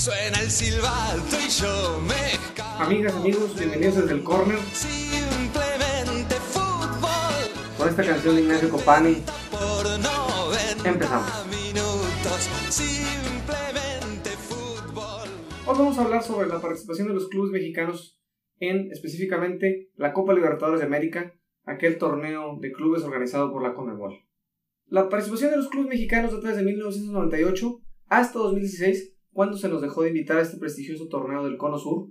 [0.00, 7.86] Suena el silbato y yo me Amigas, amigos, bienvenidos desde el corner Simplemente fútbol con
[7.86, 9.22] esta canción de Ignacio Copani.
[9.50, 11.46] por 90 Empezamos.
[11.48, 12.48] minutos.
[12.70, 15.28] Simplemente fútbol.
[15.66, 18.18] Hoy vamos a hablar sobre la participación de los clubes mexicanos
[18.58, 24.14] en específicamente la Copa Libertadores de América, aquel torneo de clubes organizado por la Conmebol.
[24.86, 30.08] La participación de los clubes mexicanos desde 1998 hasta 2016, cuando se nos dejó de
[30.08, 32.08] invitar a este prestigioso torneo del Cono Sur,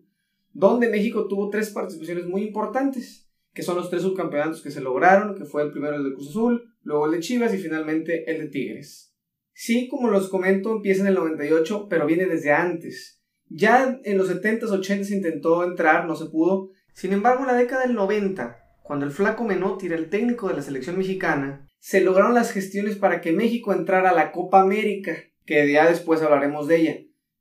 [0.54, 5.36] donde México tuvo tres participaciones muy importantes, que son los tres subcampeonatos que se lograron,
[5.36, 8.40] que fue el primero el de Cruz Azul, luego el de Chivas y finalmente el
[8.42, 9.14] de Tigres.
[9.54, 13.22] Sí, como los comento, empieza en el 98, pero viene desde antes.
[13.50, 16.70] Ya en los 70s, 80s intentó entrar, no se pudo.
[16.94, 20.56] Sin embargo, en la década del 90, cuando el flaco Menotti era el técnico de
[20.56, 25.16] la selección mexicana, se lograron las gestiones para que México entrara a la Copa América,
[25.46, 26.98] que ya después hablaremos de ella.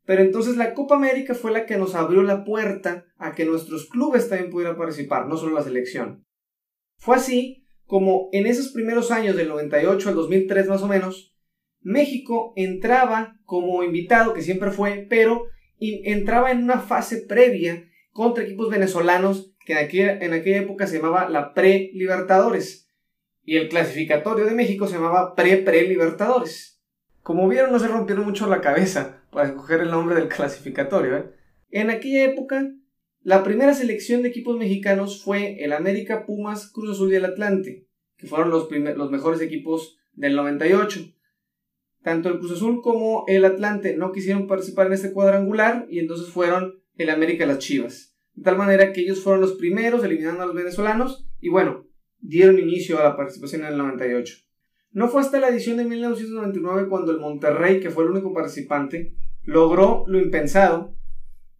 [0.08, 3.90] Pero entonces la Copa América fue la que nos abrió la puerta a que nuestros
[3.90, 6.24] clubes también pudieran participar, no solo la selección.
[6.96, 11.36] Fue así como en esos primeros años del 98 al 2003 más o menos,
[11.82, 15.44] México entraba como invitado, que siempre fue, pero
[15.78, 20.96] entraba en una fase previa contra equipos venezolanos que en aquella, en aquella época se
[20.96, 22.88] llamaba la Pre-Libertadores.
[23.42, 26.82] Y el clasificatorio de México se llamaba Pre-Pre-Libertadores.
[27.20, 31.16] Como vieron, no se rompieron mucho la cabeza para escoger el nombre del clasificatorio.
[31.16, 31.24] ¿eh?
[31.70, 32.72] En aquella época,
[33.22, 37.86] la primera selección de equipos mexicanos fue el América, Pumas, Cruz Azul y el Atlante,
[38.16, 41.00] que fueron los, primer- los mejores equipos del 98.
[42.02, 46.28] Tanto el Cruz Azul como el Atlante no quisieron participar en este cuadrangular y entonces
[46.28, 48.16] fueron el América y las Chivas.
[48.34, 51.86] De tal manera que ellos fueron los primeros eliminando a los venezolanos y bueno,
[52.20, 54.36] dieron inicio a la participación en el 98.
[54.92, 59.14] No fue hasta la edición de 1999 cuando el Monterrey, que fue el único participante,
[59.44, 60.94] logró lo impensado,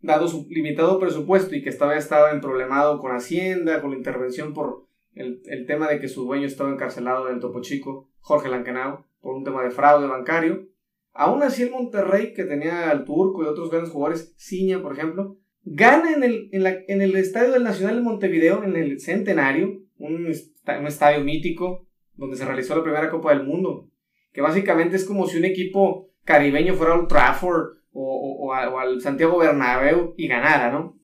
[0.01, 4.87] dado su limitado presupuesto y que estaba, estaba emproblemado con Hacienda, con la intervención por
[5.15, 9.35] el, el tema de que su dueño estaba encarcelado en Topo Chico, Jorge Lankenau, por
[9.35, 10.67] un tema de fraude bancario.
[11.13, 15.37] Aún así el Monterrey, que tenía al Turco y otros grandes jugadores, Ciña, por ejemplo,
[15.65, 19.81] gana en el, en, la- en el Estadio del Nacional de Montevideo, en el Centenario,
[19.99, 21.88] un, un estadio mítico,
[22.19, 23.89] donde se realizó la primera Copa del Mundo,
[24.33, 29.01] que básicamente es como si un equipo caribeño fuera al Trafford o, o- o al
[29.01, 30.99] Santiago Bernabéu y ganara, ¿no?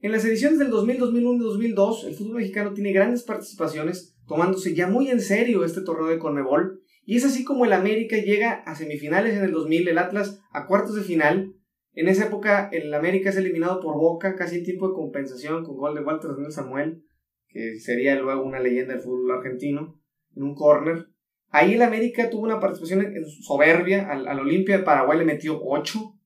[0.00, 4.74] En las ediciones del 2000, 2001 y 2002, el fútbol mexicano tiene grandes participaciones, tomándose
[4.74, 8.52] ya muy en serio este torneo de Conmebol, y es así como el América llega
[8.66, 11.52] a semifinales en el 2000, el Atlas a cuartos de final.
[11.92, 15.76] En esa época el América es eliminado por Boca, casi en tiempo de compensación, con
[15.76, 17.02] gol de Walter Samuel,
[17.48, 20.00] que sería luego una leyenda del fútbol argentino,
[20.36, 21.08] en un córner.
[21.50, 26.18] Ahí el América tuvo una participación soberbia, al, al Olimpia de Paraguay le metió 8.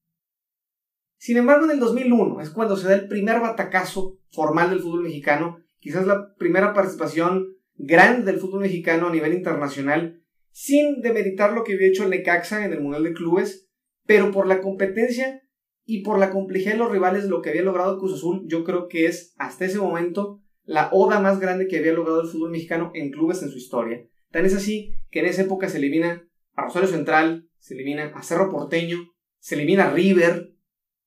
[1.19, 5.02] Sin embargo, en el 2001 es cuando se da el primer batacazo formal del fútbol
[5.02, 11.64] mexicano, quizás la primera participación grande del fútbol mexicano a nivel internacional, sin demeritar lo
[11.64, 13.69] que había hecho el Necaxa en el Mundial de Clubes,
[14.06, 15.42] pero por la competencia
[15.84, 18.88] y por la complejidad de los rivales, lo que había logrado Cruz Azul, yo creo
[18.88, 22.91] que es hasta ese momento la oda más grande que había logrado el fútbol mexicano
[22.95, 24.06] en clubes en su historia.
[24.31, 28.23] Tan es así que en esa época se elimina a Rosario Central, se elimina a
[28.23, 28.99] Cerro Porteño,
[29.39, 30.53] se elimina a River,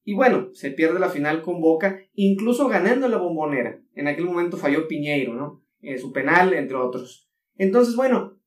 [0.03, 3.79] y bueno, se pierde la final con Boca, incluso ganando la bombonera.
[3.93, 5.63] En aquel momento falló Piñeiro, ¿no?
[5.81, 7.29] En su penal, entre otros.
[7.55, 8.39] Entonces, bueno,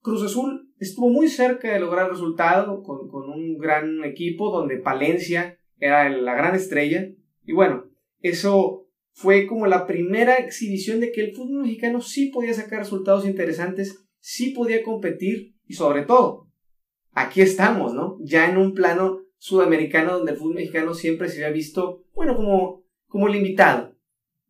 [0.00, 4.76] Cruz Azul estuvo muy cerca de lograr el resultado con, con un gran equipo donde
[4.76, 7.10] Palencia era la gran estrella.
[7.44, 7.90] Y bueno,
[8.20, 8.85] eso
[9.16, 14.04] fue como la primera exhibición de que el fútbol mexicano sí podía sacar resultados interesantes,
[14.20, 16.50] sí podía competir y sobre todo,
[17.12, 18.18] aquí estamos, ¿no?
[18.20, 22.84] Ya en un plano sudamericano donde el fútbol mexicano siempre se había visto, bueno, como,
[23.06, 23.96] como el invitado.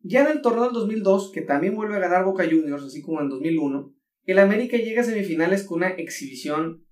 [0.01, 3.21] Ya en el torneo del 2002, que también vuelve a ganar Boca Juniors, así como
[3.21, 3.93] en 2001,
[4.25, 6.85] el América llega a semifinales con una exhibición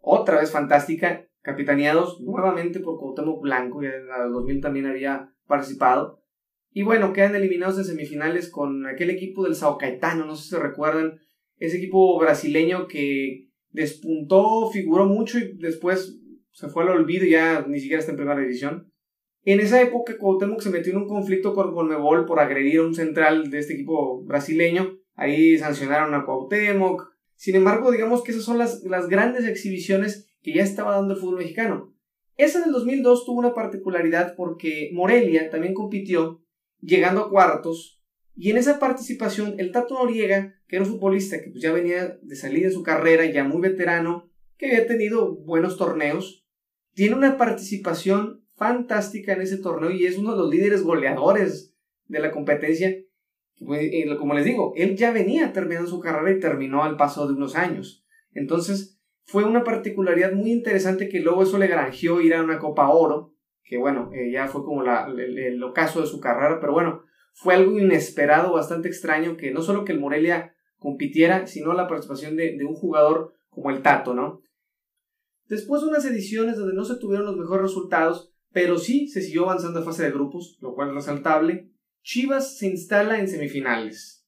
[0.00, 6.19] otra vez fantástica, capitaneados nuevamente por Cuauhtémoc Blanco, ya en el 2000 también había participado.
[6.72, 10.48] Y bueno, quedan eliminados en semifinales con aquel equipo del Sao Caetano, no sé si
[10.50, 11.20] se recuerdan,
[11.58, 16.18] ese equipo brasileño que despuntó, figuró mucho y después
[16.52, 18.92] se fue al olvido ya ni siquiera está en primera división.
[19.44, 22.94] En esa época Cuauhtémoc se metió en un conflicto con Conmebol por agredir a un
[22.94, 24.98] central de este equipo brasileño.
[25.14, 27.10] Ahí sancionaron a Cuauhtémoc.
[27.36, 31.20] Sin embargo, digamos que esas son las, las grandes exhibiciones que ya estaba dando el
[31.20, 31.94] fútbol mexicano.
[32.36, 36.39] Esa del 2002 tuvo una particularidad porque Morelia también compitió,
[36.80, 38.00] llegando a cuartos,
[38.36, 42.18] y en esa participación el Tato Noriega, que era un futbolista que pues ya venía
[42.22, 46.46] de salir de su carrera, ya muy veterano, que había tenido buenos torneos,
[46.94, 51.74] tiene una participación fantástica en ese torneo y es uno de los líderes goleadores
[52.06, 52.94] de la competencia.
[54.18, 57.56] Como les digo, él ya venía terminando su carrera y terminó al paso de unos
[57.56, 58.04] años.
[58.32, 62.88] Entonces, fue una particularidad muy interesante que luego eso le granjeó ir a una Copa
[62.88, 63.34] Oro,
[63.70, 67.54] que bueno, eh, ya fue como la, el, ocaso de su carrera, pero bueno, fue
[67.54, 72.56] algo inesperado, bastante extraño, que no solo que el Morelia compitiera, sino la participación de,
[72.56, 74.42] de un jugador como el Tato, ¿no?
[75.46, 79.44] Después de unas ediciones donde no se tuvieron los mejores resultados, pero sí se siguió
[79.44, 81.70] avanzando a fase de grupos, lo cual es resaltable,
[82.02, 84.26] Chivas se instala en semifinales.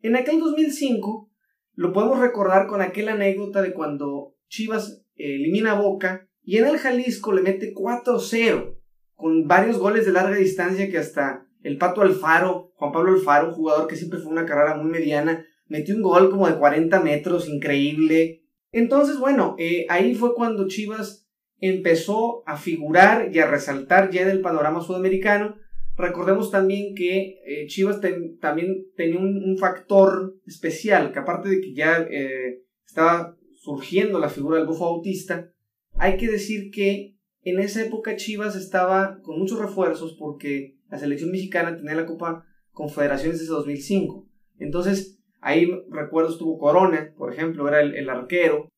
[0.00, 1.30] En aquel 2005
[1.74, 6.78] lo podemos recordar con aquella anécdota de cuando Chivas elimina a Boca y en el
[6.78, 8.74] Jalisco le mete 4-0
[9.14, 13.52] con varios goles de larga distancia que hasta el Pato Alfaro, Juan Pablo Alfaro, un
[13.52, 17.50] jugador que siempre fue una carrera muy mediana, metió un gol como de 40 metros,
[17.50, 18.44] increíble.
[18.72, 21.28] Entonces, bueno, eh, ahí fue cuando Chivas
[21.58, 25.54] empezó a figurar y a resaltar ya en el panorama sudamericano.
[25.98, 28.00] Recordemos también que eh, Chivas
[28.40, 34.56] también tenía un, factor especial, que aparte de que ya eh, estaba surgiendo la figura
[34.56, 35.52] del bufo autista,
[35.98, 41.30] hay que decir que en esa época Chivas estaba con muchos refuerzos porque la selección
[41.30, 44.28] mexicana tenía la Copa Confederaciones desde 2005.
[44.58, 48.68] Entonces, ahí recuerdo estuvo Corona, por ejemplo, era el arquero,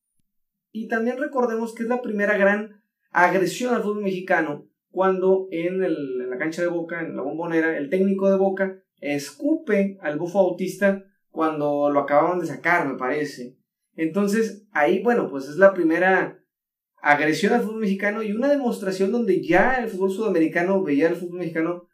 [0.73, 5.81] y también recordemos que es la primera gran agresión al fútbol mexicano cuando en,
[6.31, 11.05] la cancha de Boca, en la bombonera, el técnico de Boca escupe al bufo autista
[11.31, 13.57] cuando lo acababan de sacar, me parece.
[13.95, 16.40] Entonces, ahí, bueno, pues es la primera
[17.03, 21.41] agresión al fútbol mexicano y una demostración donde ya el fútbol sudamericano veía al fútbol
[21.41, 21.89] mexicano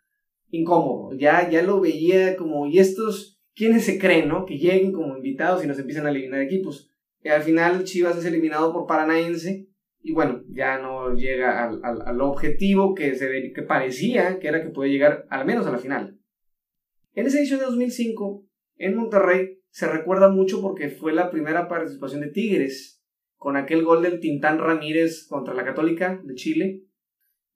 [0.51, 4.47] incómodo, ya, ya lo veía como, y estos, ¿quiénes se creen, no?
[4.47, 6.91] Que lleguen como invitados y nos empiezan a eliminar equipos
[7.31, 9.69] al final Chivas es eliminado por Paranaense
[10.03, 14.71] y bueno, ya no llega al, al, objetivo que, se, que parecía que era que
[14.71, 16.21] podía llegar al menos a la final.
[17.15, 22.21] En esa edición de 2005, en Monterrey, se recuerda mucho porque fue la primera participación
[22.21, 22.96] de Tigres,
[23.37, 26.83] con aquel gol del Tintán Ramírez contra la Católica de Chile.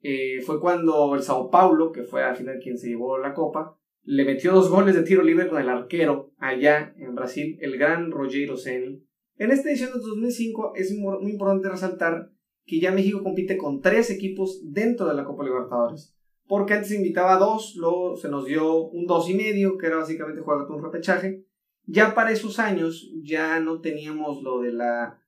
[0.02, 3.76] Eh, fue cuando el Sao Paulo, que fue al final quien se llevó la copa,
[4.02, 8.10] le metió dos goles de tiro libre con el arquero allá en Brasil, el gran
[8.10, 9.04] Rogero Ceni.
[9.36, 12.30] En esta edición de 2005 es muy importante resaltar
[12.66, 16.14] que ya México compite con tres equipos dentro de la Copa Libertadores.
[16.46, 19.96] Porque antes invitaba a dos, luego se nos dio un dos y medio, que era
[19.98, 21.44] básicamente jugar un repechaje.
[21.86, 25.19] Ya para esos años ya no teníamos lo de la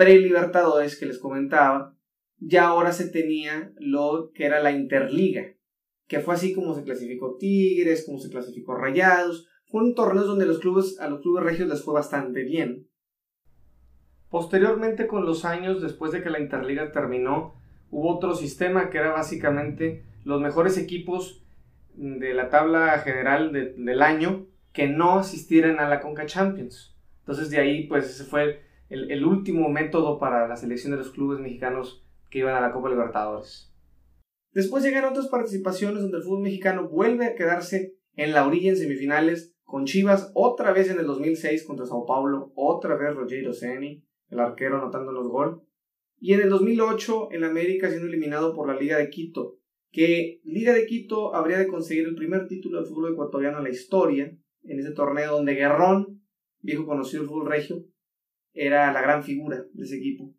[0.00, 1.94] pre-Libertadores que les comentaba.
[2.38, 5.54] Ya ahora se tenía lo que era la Interliga,
[6.06, 9.46] que fue así como se clasificó Tigres, como se clasificó Rayados.
[9.66, 12.88] Fueron torneos donde los clubes, a los clubes regios les fue bastante bien.
[14.30, 17.60] Posteriormente, con los años, después de que la Interliga terminó,
[17.90, 21.44] hubo otro sistema que era básicamente los mejores equipos
[21.94, 26.96] de la tabla general del año que no asistieran a la Conca Champions.
[27.18, 31.38] Entonces de ahí pues ese fue el, último método para la selección de los clubes
[31.38, 33.72] mexicanos que iban a la Copa Libertadores.
[34.52, 38.76] Después llegan otras participaciones donde el fútbol mexicano vuelve a quedarse en la orilla en
[38.76, 44.04] semifinales con Chivas otra vez en el 2006 contra Sao Paulo, otra vez Rogero Ceni,
[44.28, 45.62] el arquero anotando los gol.
[46.18, 49.58] Y en el 2008 el América siendo eliminado por la Liga de Quito,
[49.92, 53.70] que Liga de Quito habría de conseguir el primer título del fútbol ecuatoriano en la
[53.70, 56.22] historia, en ese torneo donde Guerrón,
[56.60, 57.84] viejo conocido del fútbol regio,
[58.52, 60.34] era la gran figura de ese equipo.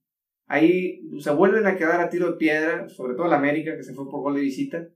[0.47, 3.93] Ahí se vuelven a quedar a tiro de piedra, sobre todo el América, que se
[3.93, 4.87] fue por gol de visita.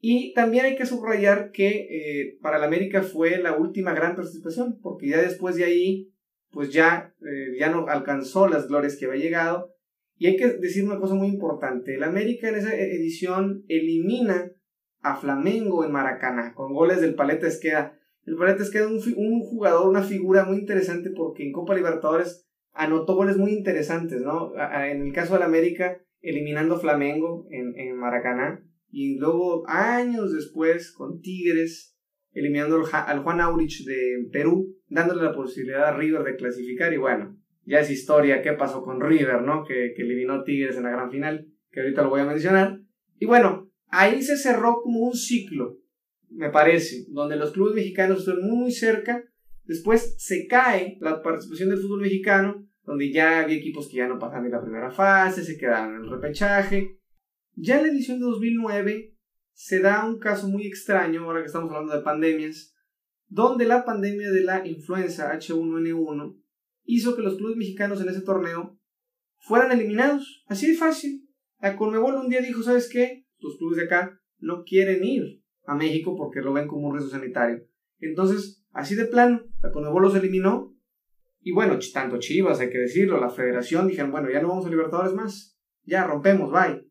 [0.00, 4.80] Y también hay que subrayar que eh, para el América fue la última gran participación,
[4.82, 6.14] porque ya después de ahí
[6.54, 9.74] pues ya, eh, ya no alcanzó las glorias que había llegado.
[10.16, 14.52] Y hay que decir una cosa muy importante, el América en esa edición elimina
[15.00, 17.98] a Flamengo en Maracaná con goles del Paleta Esqueda.
[18.26, 23.14] El Paleta Esqueda un, un jugador, una figura muy interesante porque en Copa Libertadores anotó
[23.14, 24.52] goles muy interesantes, ¿no?
[24.56, 31.20] En el caso del América, eliminando Flamengo en, en Maracaná y luego años después con
[31.20, 31.94] Tigres
[32.34, 36.92] eliminando al Juan Aurich de Perú, dándole la posibilidad a River de clasificar.
[36.92, 39.64] Y bueno, ya es historia qué pasó con River, ¿no?
[39.64, 42.80] Que, que eliminó Tigres en la gran final, que ahorita lo voy a mencionar.
[43.18, 45.78] Y bueno, ahí se cerró como un ciclo,
[46.34, 49.24] me parece, donde los clubes mexicanos estuvieron muy, cerca.
[49.64, 54.18] Después se cae la participación del fútbol mexicano, donde ya había equipos que ya no
[54.18, 56.98] pasan ni la primera fase, se quedaron en el repechaje.
[57.54, 59.16] Ya en la edición de 2009
[59.52, 62.74] se da un caso muy extraño, ahora que estamos hablando de pandemias,
[63.28, 66.40] donde la pandemia de la influenza H1N1
[66.84, 68.78] hizo que los clubes mexicanos en ese torneo
[69.38, 70.44] fueran eliminados.
[70.46, 71.28] Así de fácil.
[71.60, 73.24] La Conmebol un día dijo, ¿sabes qué?
[73.44, 77.10] los clubes de acá no quieren ir a México porque lo ven como un riesgo
[77.10, 77.64] sanitario.
[78.00, 80.74] Entonces, así de plano, la Conmebol los eliminó.
[81.40, 84.70] Y bueno, tanto Chivas, hay que decirlo, la federación dijeron, bueno, ya no vamos a
[84.70, 85.58] Libertadores más.
[85.82, 86.86] Ya rompemos, bye.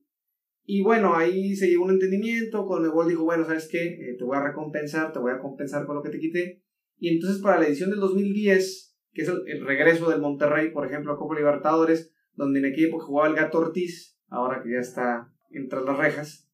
[0.65, 2.65] Y bueno, ahí se llegó un entendimiento.
[2.65, 3.83] Conmebol dijo, bueno, ¿sabes qué?
[3.83, 6.63] Eh, te voy a recompensar, te voy a compensar con lo que te quité.
[6.97, 11.13] Y entonces para la edición del 2010, que es el, regreso del Monterrey, por ejemplo,
[11.13, 15.81] a Copa Libertadores, donde en equipo jugaba el Gato Ortiz, ahora que ya está entre
[15.81, 16.49] las rejas,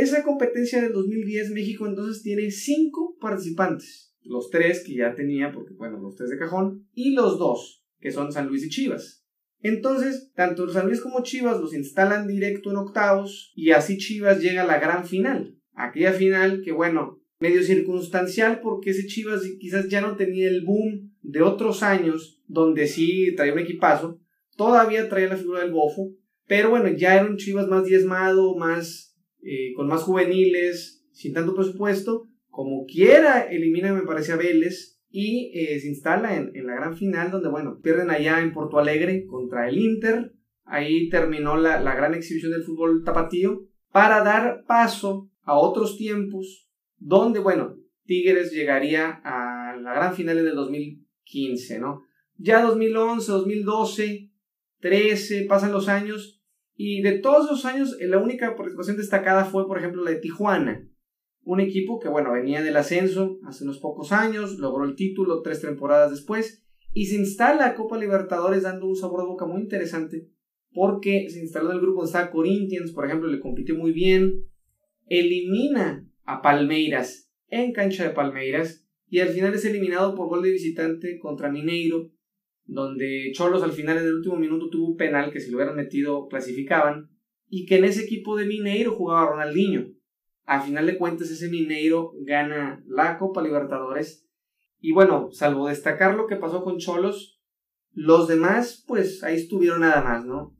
[0.00, 4.14] esa competencia del 2010 México entonces tiene cinco participantes.
[4.22, 8.10] Los tres que ya tenía, porque bueno, los tres de cajón, y los dos, que
[8.10, 9.24] son San Luis y Chivas.
[9.60, 14.62] Entonces, tanto San Luis como Chivas los instalan directo en octavos y así Chivas llega
[14.62, 15.56] a la gran final.
[15.72, 21.16] Aquella final que bueno, medio circunstancial porque ese Chivas quizás ya no tenía el boom
[21.22, 24.20] de otros años donde sí traía un equipazo,
[24.56, 26.12] todavía traía la figura del bofo,
[26.46, 29.15] pero bueno, ya era un Chivas más diezmado, más
[29.48, 35.52] eh, con más juveniles, sin tanto presupuesto, como quiera elimina me parece a Vélez y
[35.54, 39.24] eh, se instala en, en, la gran final donde bueno, pierden allá en Porto Alegre
[39.26, 40.32] contra el Inter,
[40.64, 46.68] ahí terminó la, la gran exhibición del fútbol tapatío para dar paso a otros tiempos
[46.98, 52.02] donde bueno, Tigres llegaría a la gran final en el 2015, ¿no?
[52.36, 54.30] Ya 2011, 2012,
[54.80, 56.35] 13, pasan los años
[56.76, 60.86] y de todos esos años la única participación destacada fue, por ejemplo, la de Tijuana.
[61.42, 65.62] Un equipo que, bueno, venía del ascenso hace unos pocos años, logró el título tres
[65.62, 70.28] temporadas después y se instala a Copa Libertadores dando un sabor de boca muy interesante
[70.72, 74.44] porque se instaló en el grupo donde estaba Corinthians, por ejemplo, le compitió muy bien,
[75.06, 80.50] elimina a Palmeiras en cancha de Palmeiras y al final es eliminado por gol de
[80.50, 82.10] visitante contra Mineiro,
[82.66, 85.76] donde Cholos al final en el último minuto tuvo un penal que si lo hubieran
[85.76, 87.10] metido clasificaban
[87.48, 89.92] y que en ese equipo de Mineiro jugaba Ronaldinho.
[90.44, 94.26] Al final de cuentas ese Mineiro gana la Copa Libertadores
[94.80, 97.40] y bueno, salvo destacar lo que pasó con Cholos,
[97.92, 100.56] los demás pues ahí estuvieron nada más, ¿no?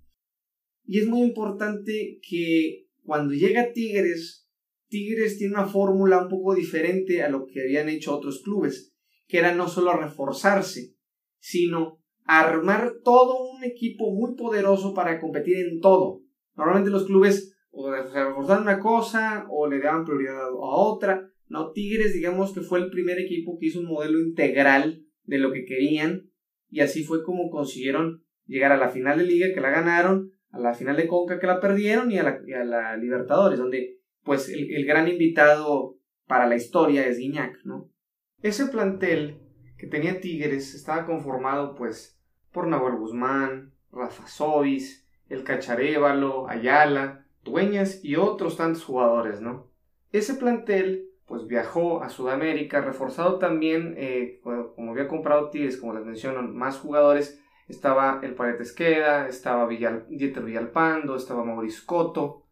[0.84, 4.46] Y es muy importante que cuando llega Tigres
[4.88, 8.94] Tigres tiene una fórmula un poco diferente a lo que habían hecho otros clubes,
[9.26, 10.96] que era no solo reforzarse,
[11.47, 16.23] sino armar todo un equipo muy poderoso para competir en todo.
[16.57, 21.31] Normalmente los clubes o se reforzaban una cosa o le daban prioridad a otra.
[21.47, 25.53] No, Tigres digamos que fue el primer equipo que hizo un modelo integral de lo
[25.53, 26.33] que querían
[26.69, 30.59] y así fue como consiguieron llegar a la final de liga que la ganaron, a
[30.59, 34.49] la final de Conca que la perdieron y a la, a la Libertadores, donde pues
[34.49, 37.93] el, gran invitado para la historia es Guiñac, ¿no?
[38.43, 39.46] Ese plantel
[39.78, 42.18] que tenía Tigres estaba conformado pues
[42.52, 49.71] por Nahuel Guzmán, Rafa Sobis, El Cacharévalo, Ayala, Dueñas y otros tantos jugadores, ¿no?
[50.12, 56.04] Ese plantel pues viajó a Sudamérica, reforzado también, eh, como había comprado Tigres, como les
[56.04, 62.45] menciono, más jugadores, estaba el Paredes Queda, estaba Dieter Villalpando, estaba Mauricio Coto,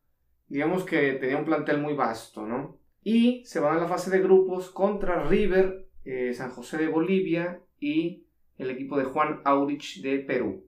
[0.49, 2.79] digamos que tenía un plantel muy vasto, ¿no?
[3.03, 7.61] Y se van a la fase de grupos contra River, eh, San José de Bolivia
[7.81, 8.27] y
[8.59, 10.65] el equipo de Juan Aurich de Perú.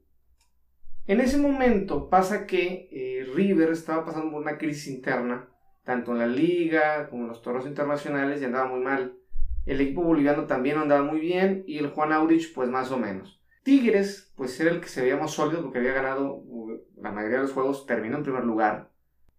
[1.07, 5.49] En ese momento pasa que eh, River estaba pasando por una crisis interna,
[5.85, 9.17] tanto en la liga como en los torneos internacionales, y andaba muy mal.
[9.67, 13.41] El equipo boliviano también andaba muy bien y el Juan Aurich pues más o menos.
[13.63, 16.43] Tigres pues era el que se veía más sólido porque había ganado
[16.97, 18.91] la mayoría de los juegos, terminó en primer lugar.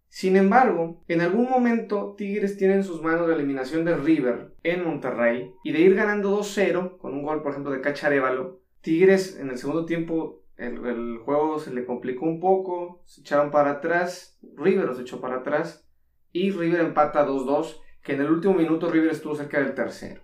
[0.08, 4.84] Sin embargo, en algún momento Tigres tiene en sus manos la eliminación de River en
[4.84, 8.60] Monterrey y de ir ganando 2-0 con un gol, por ejemplo, de Cacharévalo.
[8.80, 13.72] Tigres en el segundo tiempo el, juego se le complicó un poco, se echaron para
[13.72, 15.86] atrás, River los echó para atrás
[16.32, 20.22] y River empata 2-2, que en el último minuto River estuvo cerca del tercero.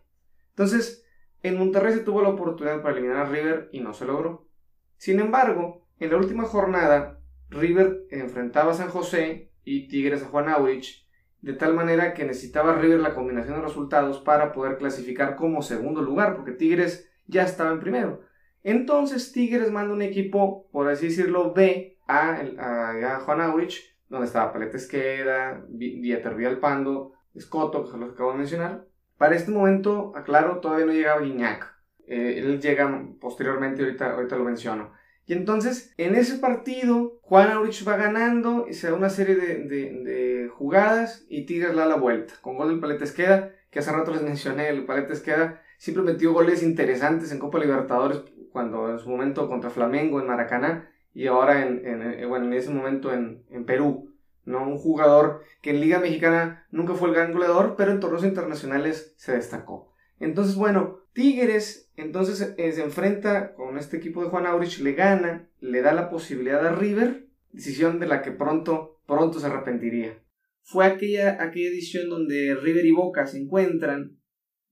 [0.50, 1.06] Entonces,
[1.42, 4.48] en Monterrey se tuvo la oportunidad para eliminar a River y no se logró.
[4.96, 10.48] Sin embargo, en la última jornada, River enfrentaba a San José y Tigres a Juan
[10.48, 11.04] Aurich,
[11.40, 16.02] de tal manera que necesitaba River la combinación de resultados para poder clasificar como segundo
[16.02, 18.22] lugar, porque Tigres ya estaba en primero.
[18.62, 24.52] Entonces Tigres manda un equipo, por así decirlo, B a, a, Juan Aurich, donde estaba
[24.52, 28.86] Paleta Esqueda, Dieter Villalpando, Escoto, que es lo que acabo de mencionar.
[29.18, 31.74] Para este momento, aclaro, todavía no llegaba Guiñac.
[32.06, 34.92] Eh, él llega posteriormente, ahorita, ahorita lo menciono.
[35.26, 40.50] Y entonces, en ese partido, Juan Aurich va ganando y se da una serie de,
[40.52, 42.34] jugadas y Tigres da la vuelta.
[42.42, 46.32] Con gol del Paleta Esqueda, que hace rato les mencioné, el Paleta Esqueda siempre metió
[46.32, 51.66] goles interesantes en Copa Libertadores, cuando en su momento contra Flamengo en Maracaná y ahora
[51.66, 54.14] en, en, bueno, en ese momento en, en Perú.
[54.44, 54.68] ¿no?
[54.68, 59.14] Un jugador que en Liga Mexicana nunca fue el gran goleador, pero en torneos internacionales
[59.16, 59.92] se destacó.
[60.20, 65.48] Entonces, bueno, Tigres entonces eh, se enfrenta con este equipo de Juan Aurich, le gana,
[65.60, 70.20] le da la posibilidad a River, decisión de la que pronto, pronto se arrepentiría.
[70.62, 74.18] Fue aquella, aquella edición donde River y Boca se encuentran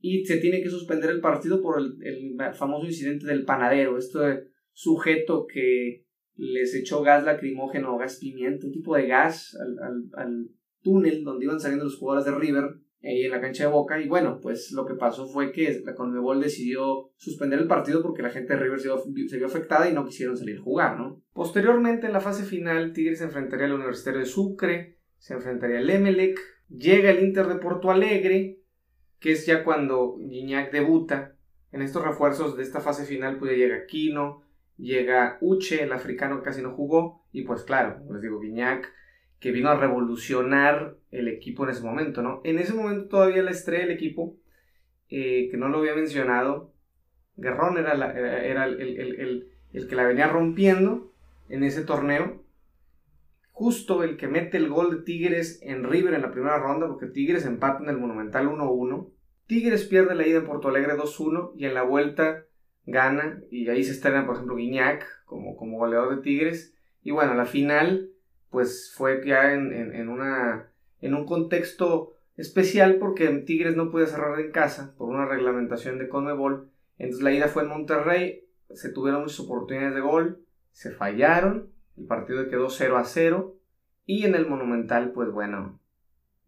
[0.00, 4.48] y se tiene que suspender el partido por el, el famoso incidente del panadero, este
[4.72, 10.48] sujeto que les echó gas lacrimógeno o gas pimienta, un tipo de gas al, al,
[10.82, 12.64] túnel donde iban saliendo los jugadores de River
[13.04, 15.94] ahí en la cancha de Boca y bueno, pues lo que pasó fue que la
[15.94, 20.04] Conmebol decidió suspender el partido porque la gente de River se vio, afectada y no
[20.04, 21.22] quisieron salir a jugar, ¿no?
[21.32, 25.90] Posteriormente en la fase final Tigres se enfrentaría al Universitario de Sucre, se enfrentaría al
[25.90, 28.60] Emelec, llega el Inter de Porto Alegre,
[29.18, 31.36] que es ya cuando Gignac debuta.
[31.70, 34.42] En estos refuerzos de esta fase final pues ya llega Quino,
[34.76, 38.92] llega Uche, el africano casi no jugó, y pues claro, les digo, Guiñac,
[39.42, 42.40] que vino a revolucionar el equipo en ese momento, ¿no?
[42.44, 44.36] En ese momento todavía la estrella del equipo,
[45.08, 46.72] eh, que no lo había mencionado,
[47.36, 47.92] Guerrón era,
[48.66, 51.12] el, que la venía rompiendo
[51.48, 52.44] en ese torneo,
[53.50, 57.06] justo el que mete el gol de Tigres en River en la primera ronda, porque
[57.06, 59.10] Tigres empata en el Monumental 1-1.
[59.48, 62.44] Tigres pierde la ida en Porto Alegre 2-1 y en la vuelta
[62.86, 66.76] gana y ahí se estrena, por ejemplo, Guiñac como, como goleador de Tigres.
[67.02, 68.11] Y bueno, la final,
[68.52, 70.68] pues fue ya en, en, una,
[71.00, 76.08] en un contexto especial porque Tigres no puede cerrar en casa por una reglamentación de
[76.08, 76.68] Conmebol.
[76.98, 78.44] Entonces la ida fue en Monterrey,
[78.74, 83.56] se tuvieron muchas oportunidades de gol, se fallaron, el partido quedó 0 a 0
[84.04, 85.80] y en el Monumental, pues bueno,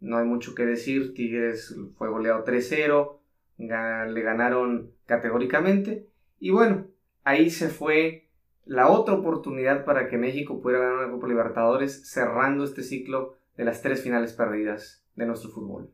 [0.01, 3.19] no hay mucho que decir, Tigres fue goleado 3-0,
[3.57, 6.07] le ganaron categóricamente
[6.39, 6.87] y bueno,
[7.23, 8.24] ahí se fue
[8.67, 13.65] la otra oportunidad para que México pudiera ganar una Copa Libertadores, cerrando este ciclo de
[13.65, 15.93] las tres finales perdidas de nuestro fútbol.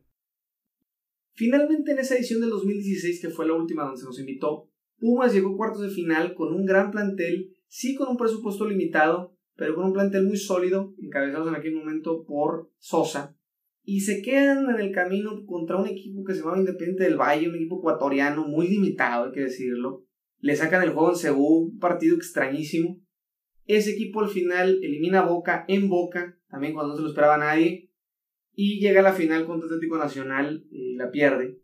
[1.33, 4.69] Finalmente, en esa edición del 2016, que fue la última donde se nos invitó,
[4.99, 9.35] Pumas llegó a cuartos de final con un gran plantel, sí con un presupuesto limitado,
[9.55, 13.35] pero con un plantel muy sólido, encabezados en aquel momento por Sosa,
[13.83, 17.49] y se quedan en el camino contra un equipo que se llamaba Independiente del Valle,
[17.49, 20.05] un equipo ecuatoriano muy limitado, hay que decirlo,
[20.41, 22.99] le sacan el juego en Cebú, un partido extrañísimo.
[23.65, 27.91] Ese equipo al final elimina Boca en Boca, también cuando no se lo esperaba nadie,
[28.53, 31.61] y llega a la final contra Atlético Nacional y la pierde.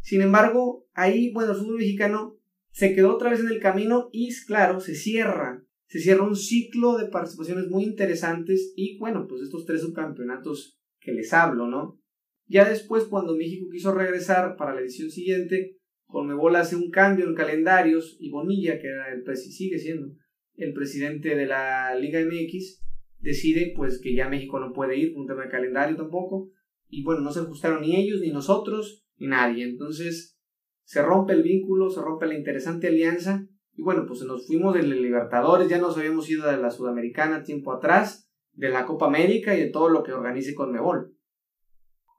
[0.00, 2.38] Sin embargo, ahí, bueno, el fútbol mexicano
[2.72, 5.64] se quedó otra vez en el camino y, claro, se cierra.
[5.86, 11.12] Se cierra un ciclo de participaciones muy interesantes y, bueno, pues estos tres subcampeonatos que
[11.12, 12.00] les hablo, ¿no?
[12.46, 15.79] Ya después, cuando México quiso regresar para la edición siguiente,
[16.10, 20.08] Conmebol hace un cambio en calendarios y Bonilla, que era el sigue siendo
[20.56, 22.82] el presidente de la Liga MX,
[23.18, 26.50] decide pues que ya México no puede ir por un tema de calendario tampoco.
[26.88, 29.64] Y bueno, no se ajustaron ni ellos, ni nosotros, ni nadie.
[29.64, 30.38] Entonces
[30.84, 33.46] se rompe el vínculo, se rompe la interesante alianza.
[33.74, 37.72] Y bueno, pues nos fuimos de Libertadores, ya nos habíamos ido de la Sudamericana tiempo
[37.72, 41.14] atrás, de la Copa América y de todo lo que organice Conmebol.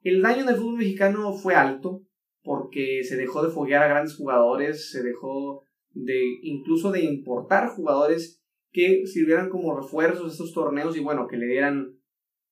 [0.01, 2.01] El daño en el fútbol mexicano fue alto,
[2.43, 8.41] porque se dejó de foguear a grandes jugadores, se dejó de incluso de importar jugadores
[8.71, 11.97] que sirvieran como refuerzos a estos torneos y bueno, que le dieran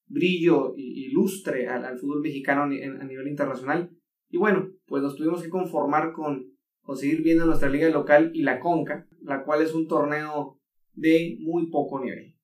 [0.07, 3.91] brillo y, lustre al, fútbol mexicano a, nivel internacional.
[4.29, 6.51] Y bueno, pues nos tuvimos que conformar con,
[6.95, 10.59] seguir viendo nuestra liga local y la Conca, la cual es un torneo
[10.93, 12.35] de muy poco nivel.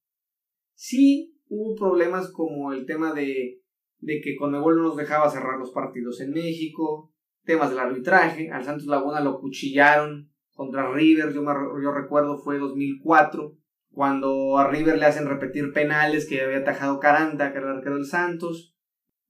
[0.76, 3.62] Sí hubo problemas como el tema de,
[4.00, 7.12] de que Conmebol no nos dejaba cerrar los partidos en México,
[7.46, 11.54] temas del arbitraje, al Santos Laguna lo cuchillaron contra River, yo, me,
[11.84, 13.58] yo recuerdo fue 2004,
[13.92, 17.96] cuando a River le hacen repetir penales que había atajado Caranta, que era el arquero
[17.96, 18.74] del Santos.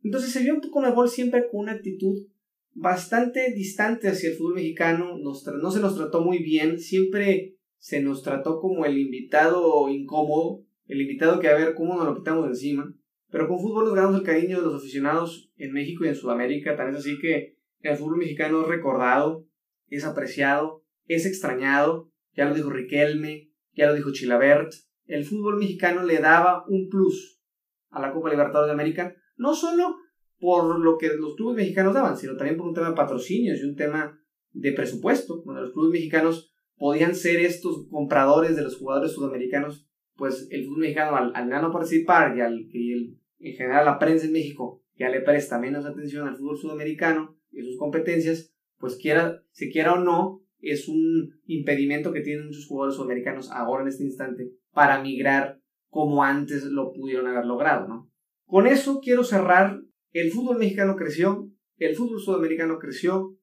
[0.03, 2.27] Entonces se vio con el gol siempre con una actitud
[2.73, 5.33] bastante distante hacia el fútbol mexicano, no
[5.71, 11.39] se nos trató muy bien, siempre se nos trató como el invitado incómodo, el invitado
[11.39, 12.93] que a ver cómo nos lo quitamos encima.
[13.29, 16.75] Pero con fútbol nos ganamos el cariño de los aficionados en México y en Sudamérica,
[16.75, 17.54] tan es así que
[17.91, 19.47] el fútbol mexicano es recordado,
[19.87, 24.73] es apreciado, es extrañado, ya lo dijo Riquelme, ya lo dijo Chilabert,
[25.05, 27.41] el fútbol mexicano le daba un plus
[27.89, 29.97] a la Copa Libertadores de América, no solo
[30.39, 33.65] por lo que los clubes mexicanos daban, sino también por un tema de patrocinios y
[33.65, 34.19] un tema
[34.51, 40.47] de presupuesto, donde los clubes mexicanos podían ser estos compradores de los jugadores sudamericanos, pues
[40.49, 44.33] el fútbol mexicano al, al no participar y al que en general la prensa en
[44.33, 49.69] México ya le presta menos atención al fútbol sudamericano, y sus competencias, pues quiera, se
[49.69, 54.51] quiera o no, es un impedimento que tienen muchos jugadores sudamericanos ahora en este instante
[54.71, 58.11] para migrar como antes lo pudieron haber logrado, ¿no?
[58.45, 59.81] Con eso quiero cerrar.
[60.11, 63.37] El fútbol mexicano creció, el fútbol sudamericano creció,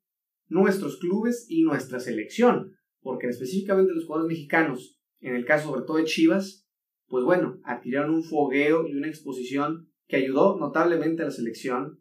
[0.48, 5.96] nuestros clubes y nuestra selección, porque específicamente los jugadores mexicanos, en el caso sobre todo
[5.98, 6.66] de Chivas,
[7.06, 12.00] pues bueno, adquirieron un fogueo y una exposición que ayudó notablemente a la selección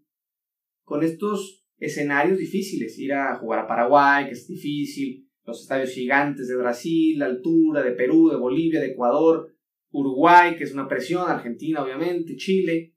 [0.84, 6.48] con estos escenarios difíciles, ir a jugar a Paraguay, que es difícil, los estadios gigantes
[6.48, 9.54] de Brasil, la altura de Perú, de Bolivia, de Ecuador,
[9.90, 12.94] Uruguay, que es una presión, Argentina obviamente, Chile,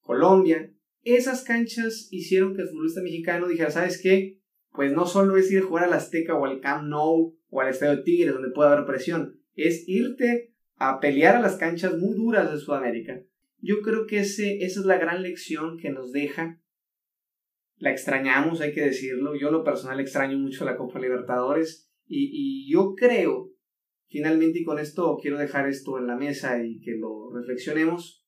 [0.00, 0.70] Colombia.
[1.02, 4.40] Esas canchas hicieron que el futbolista mexicano dijera, ¿sabes qué?
[4.72, 7.68] Pues no solo es ir a jugar al Azteca o al Camp Nou o al
[7.68, 12.50] Estadio Tigres, donde puede haber presión, es irte a pelear a las canchas muy duras
[12.50, 13.22] de Sudamérica.
[13.60, 16.60] Yo creo que ese, esa es la gran lección que nos deja.
[17.76, 19.34] La extrañamos, hay que decirlo.
[19.34, 23.50] Yo lo personal extraño mucho la Copa Libertadores y, y yo creo,
[24.08, 28.24] finalmente, y con esto quiero dejar esto en la mesa y que lo reflexionemos,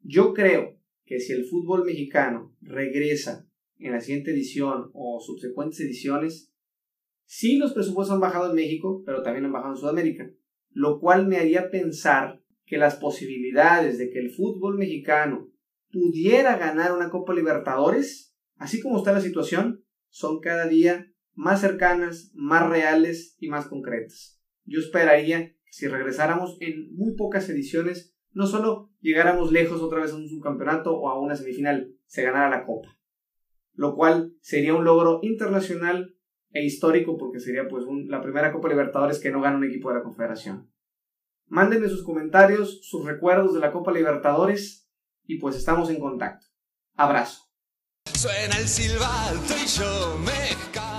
[0.00, 6.52] yo creo que si el fútbol mexicano regresa en la siguiente edición o subsecuentes ediciones,
[7.24, 10.30] sí los presupuestos han bajado en México, pero también han bajado en Sudamérica
[10.76, 15.50] lo cual me haría pensar que las posibilidades de que el fútbol mexicano
[15.90, 22.30] pudiera ganar una Copa Libertadores, así como está la situación, son cada día más cercanas,
[22.34, 24.40] más reales y más concretas.
[24.64, 30.12] Yo esperaría que si regresáramos en muy pocas ediciones, no solo llegáramos lejos otra vez
[30.12, 32.98] a un subcampeonato o a una semifinal, se ganara la Copa.
[33.74, 36.16] Lo cual sería un logro internacional
[36.50, 39.96] e histórico porque sería pues la primera Copa Libertadores que no gana un equipo de
[39.96, 40.70] la Confederación.
[41.46, 44.90] Mándenme sus comentarios, sus recuerdos de la Copa Libertadores
[45.24, 46.46] y pues estamos en contacto.
[46.94, 47.45] Abrazo.
[48.26, 50.95] Suena el silbato y yo me.